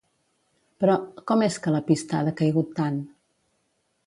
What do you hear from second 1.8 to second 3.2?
pista ha decaigut tant?